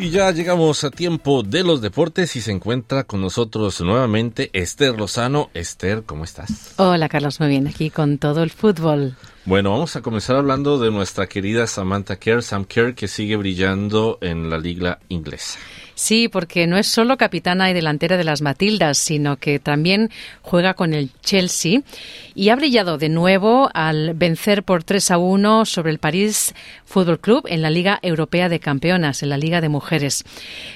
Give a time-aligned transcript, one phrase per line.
[0.00, 4.96] Y ya llegamos a tiempo de los deportes y se encuentra con nosotros nuevamente Esther
[4.96, 5.50] Lozano.
[5.54, 6.74] Esther, ¿cómo estás?
[6.76, 9.16] Hola Carlos, muy bien, aquí con todo el fútbol.
[9.48, 14.18] Bueno, vamos a comenzar hablando de nuestra querida Samantha Kerr, Sam Kerr, que sigue brillando
[14.20, 15.58] en la liga inglesa.
[15.94, 20.10] Sí, porque no es solo capitana y delantera de las Matildas, sino que también
[20.42, 21.80] juega con el Chelsea
[22.34, 26.54] y ha brillado de nuevo al vencer por 3 a 1 sobre el París
[26.84, 30.24] Fútbol Club en la Liga Europea de Campeonas, en la Liga de Mujeres.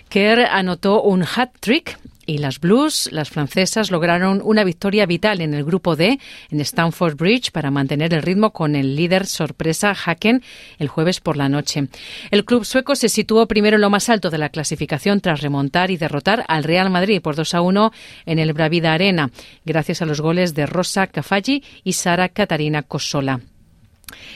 [0.09, 5.65] Kerr anotó un hat-trick y las Blues, las francesas, lograron una victoria vital en el
[5.65, 6.19] grupo D
[6.51, 10.43] en Stamford Bridge para mantener el ritmo con el líder sorpresa Haken
[10.79, 11.89] el jueves por la noche.
[12.31, 15.91] El club sueco se situó primero en lo más alto de la clasificación tras remontar
[15.91, 17.93] y derrotar al Real Madrid por 2 a 1
[18.27, 19.31] en el Bravida Arena,
[19.65, 23.41] gracias a los goles de Rosa Cafaggi y Sara Catarina Cosola.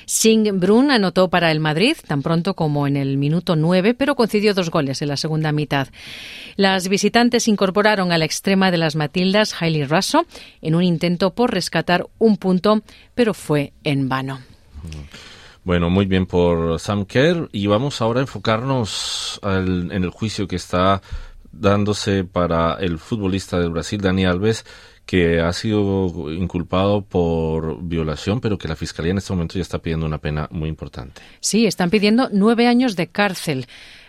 [0.07, 4.55] Singh Brun anotó para el Madrid tan pronto como en el minuto 9, pero concedió
[4.55, 5.89] dos goles en la segunda mitad.
[6.57, 10.27] Las visitantes incorporaron a la extrema de las Matildas, Hailey Rasso,
[10.63, 12.83] en un intento por rescatar un punto,
[13.15, 14.41] pero fue en vano.
[15.65, 20.55] Bueno, muy bien por Sam Kerr y vamos ahora a enfocarnos en el juicio que
[20.55, 21.03] está
[21.59, 24.65] dándose para el futbolista de Brasil, Dani Alves,
[25.07, 29.79] que ha sido inculpado por violación, pero que la Fiscalía en este momento ya está
[29.79, 31.23] pidiendo una pena muy importante.
[31.41, 33.67] Sí, están pidiendo nueve años de cárcel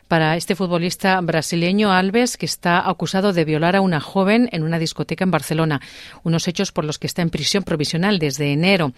[0.08, 4.80] para este futbolista brasileño Alves, que está acusado de violar a una joven en una
[4.80, 5.82] discoteca en Barcelona,
[6.24, 8.94] unos hechos por los que está en prisión provisional desde enero.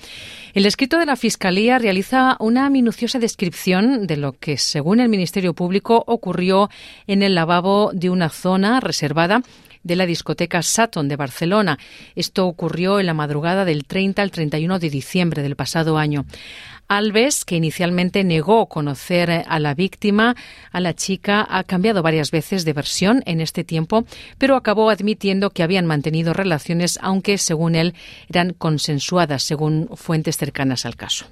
[0.54, 5.54] El escrito de la Fiscalía realiza una minuciosa descripción de lo que, según el Ministerio
[5.54, 6.70] Público, ocurrió
[7.08, 9.42] en el lavabo de una zona reservada
[9.84, 11.80] de la discoteca Saturn de Barcelona.
[12.16, 16.26] Esto ocurrió en la madrugada del 30 al 31 de diciembre del pasado año.
[16.90, 20.36] Alves, que inicialmente negó conocer a la víctima,
[20.72, 24.06] a la chica, ha cambiado varias veces de versión en este tiempo,
[24.40, 27.94] pero acabó admitiendo que habían mantenido relaciones, aunque, según él,
[28.28, 31.28] eran consensuadas, según fuentes cercanas al caso.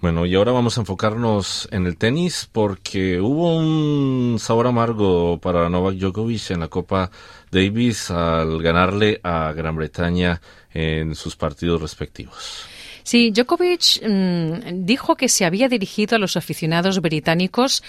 [0.00, 5.68] Bueno, y ahora vamos a enfocarnos en el tenis porque hubo un sabor amargo para
[5.68, 7.10] Novak Djokovic en la Copa
[7.50, 10.40] Davis al ganarle a Gran Bretaña
[10.72, 12.64] en sus partidos respectivos.
[13.02, 17.82] Sí, Djokovic mmm, dijo que se había dirigido a los aficionados británicos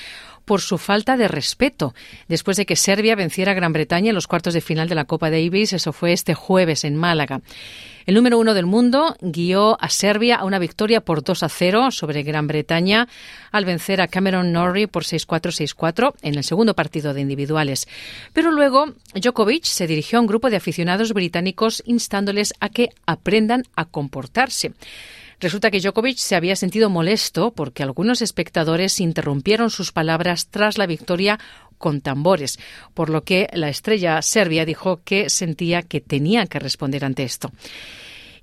[0.46, 1.94] por su falta de respeto
[2.28, 5.06] después de que Serbia venciera a Gran Bretaña en los cuartos de final de la
[5.06, 5.74] Copa Davis.
[5.74, 7.42] Eso fue este jueves en Málaga.
[8.06, 11.92] El número uno del mundo guió a Serbia a una victoria por 2 a 0
[11.92, 13.08] sobre Gran Bretaña
[13.52, 17.88] al vencer a Cameron Norrie por 6-4, 6-4 en el segundo partido de individuales.
[18.34, 23.64] Pero luego Djokovic se dirigió a un grupo de aficionados británicos instándoles a que aprendan
[23.76, 24.74] a comportarse.
[25.42, 30.86] Resulta que Djokovic se había sentido molesto porque algunos espectadores interrumpieron sus palabras tras la
[30.86, 31.40] victoria
[31.80, 32.60] con tambores,
[32.94, 37.52] por lo que la estrella serbia dijo que sentía que tenía que responder ante esto.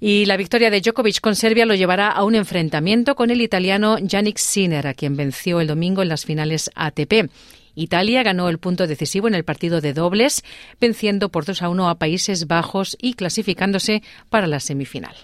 [0.01, 3.99] Y la victoria de Djokovic con Serbia lo llevará a un enfrentamiento con el italiano
[3.99, 7.31] Yannick Sinner, a quien venció el domingo en las finales ATP.
[7.77, 10.43] Italia ganó el punto decisivo en el partido de dobles,
[10.81, 15.15] venciendo por 2 a 1 a Países Bajos y clasificándose para la semifinal.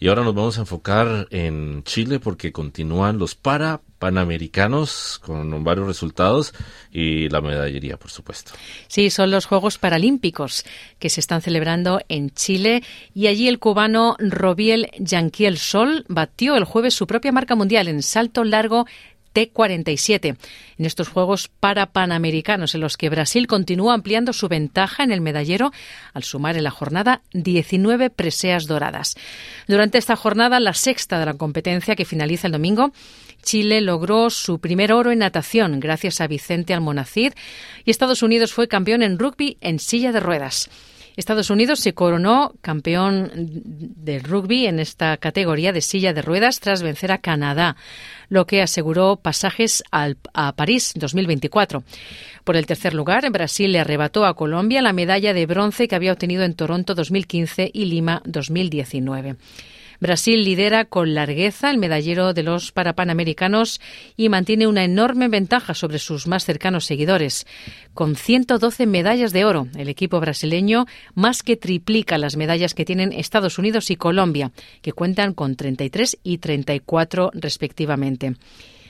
[0.00, 5.88] Y ahora nos vamos a enfocar en Chile porque continúan los para panamericanos con varios
[5.88, 6.54] resultados
[6.92, 8.52] y la medallería, por supuesto.
[8.86, 10.64] Sí, son los Juegos Paralímpicos
[11.00, 16.64] que se están celebrando en Chile y allí el cubano Robiel Yanquiel Sol batió el
[16.64, 18.86] jueves su propia marca mundial en salto largo
[19.38, 20.36] T47
[20.78, 25.20] en estos Juegos para Panamericanos, en los que Brasil continúa ampliando su ventaja en el
[25.20, 25.72] medallero
[26.12, 29.16] al sumar en la jornada 19 preseas doradas.
[29.68, 32.92] Durante esta jornada, la sexta de la competencia que finaliza el domingo,
[33.42, 37.32] Chile logró su primer oro en natación gracias a Vicente Almonacid
[37.84, 40.68] y Estados Unidos fue campeón en rugby en silla de ruedas.
[41.18, 46.80] Estados Unidos se coronó campeón del rugby en esta categoría de silla de ruedas tras
[46.80, 47.74] vencer a Canadá,
[48.28, 51.82] lo que aseguró pasajes al, a París 2024.
[52.44, 56.12] Por el tercer lugar, Brasil le arrebató a Colombia la medalla de bronce que había
[56.12, 59.34] obtenido en Toronto 2015 y Lima 2019.
[60.00, 63.80] Brasil lidera con largueza el medallero de los Parapanamericanos
[64.16, 67.46] y mantiene una enorme ventaja sobre sus más cercanos seguidores.
[67.94, 73.12] Con 112 medallas de oro, el equipo brasileño más que triplica las medallas que tienen
[73.12, 74.52] Estados Unidos y Colombia,
[74.82, 78.36] que cuentan con 33 y 34 respectivamente.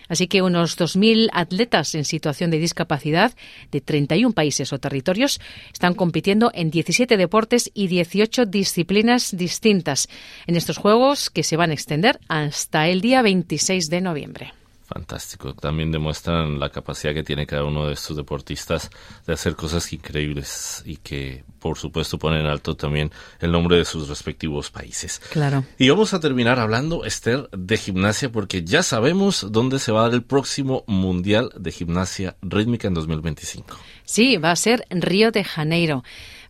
[0.08, 3.32] Así que unos 2.000 atletas en situación de discapacidad
[3.70, 5.40] de 31 países o territorios
[5.72, 10.08] están compitiendo en 17 deportes y 18 disciplinas distintas
[10.46, 14.52] en estos Juegos que se van a extender hasta el día 26 de noviembre.
[14.88, 15.52] Fantástico.
[15.52, 18.90] También demuestran la capacidad que tiene cada uno de estos deportistas
[19.26, 23.10] de hacer cosas increíbles y que, por supuesto, ponen en alto también
[23.40, 25.20] el nombre de sus respectivos países.
[25.30, 25.64] Claro.
[25.78, 30.02] Y vamos a terminar hablando, Esther, de gimnasia porque ya sabemos dónde se va a
[30.04, 33.76] dar el próximo Mundial de Gimnasia Rítmica en 2025.
[34.04, 36.02] Sí, va a ser Río de Janeiro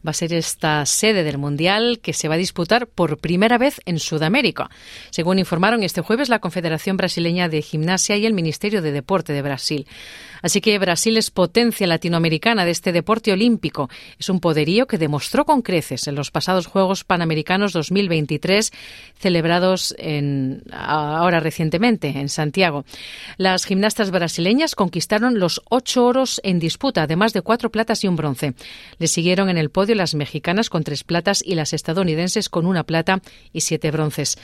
[0.07, 3.81] va a ser esta sede del Mundial que se va a disputar por primera vez
[3.85, 4.71] en Sudamérica.
[5.11, 9.43] Según informaron este jueves la Confederación Brasileña de Gimnasia y el Ministerio de Deporte de
[9.43, 9.87] Brasil.
[10.43, 13.89] Así que Brasil es potencia latinoamericana de este deporte olímpico.
[14.19, 18.73] Es un poderío que demostró con creces en los pasados Juegos Panamericanos 2023
[19.19, 22.85] celebrados en, ahora recientemente en Santiago.
[23.37, 28.17] Las gimnastas brasileñas conquistaron los ocho oros en disputa, además de cuatro platas y un
[28.17, 28.55] bronce.
[28.99, 32.85] Le siguieron en el podio las mexicanas con tres platas y las estadounidenses con una
[32.85, 33.21] plata
[33.53, 34.39] y siete bronces.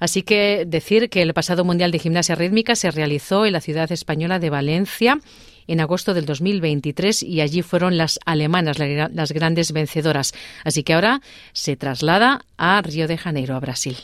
[0.00, 3.90] Así que decir que el pasado Mundial de Gimnasia Rítmica se realizó en la ciudad
[3.92, 5.20] española de Valencia
[5.66, 10.32] en agosto del 2023 y allí fueron las alemanas las grandes vencedoras.
[10.64, 11.20] Así que ahora
[11.52, 13.96] se traslada a Río de Janeiro, a Brasil.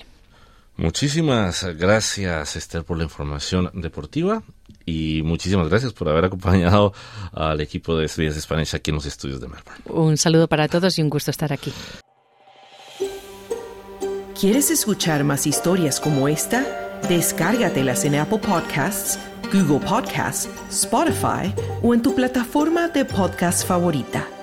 [0.77, 4.43] Muchísimas gracias, Esther, por la información deportiva
[4.87, 6.95] y muchísimas gracias por haber acompañado
[7.33, 9.83] al equipo de Estudios de Spanish aquí en los estudios de Melbourne.
[9.87, 11.73] Un saludo para todos y un gusto estar aquí.
[14.41, 16.65] ¿Quieres escuchar más historias como esta?
[17.11, 19.19] Descárgatelas en Apple Podcasts,
[19.53, 21.53] Google Podcasts, Spotify
[21.83, 24.40] o en tu plataforma de podcast favorita.